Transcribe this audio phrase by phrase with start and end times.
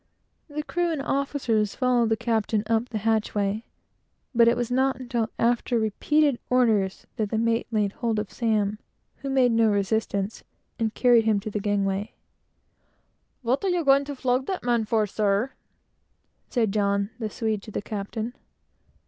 [0.47, 3.65] The crew and officers followed the captain up the hatchway,
[4.33, 8.79] and after repeated orders the mate laid hold of Sam,
[9.17, 10.43] who made no resistance,
[10.79, 12.15] and carried him to the gangway.
[13.43, 15.51] "What are you going to flog that man for, sir?"
[16.49, 18.33] said John, the Swede, to the captain.